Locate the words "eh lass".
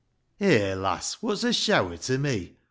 0.63-1.21